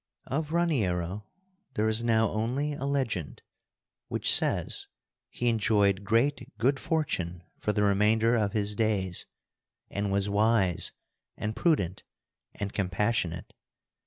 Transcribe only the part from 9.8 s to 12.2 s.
and was wise, and prudent,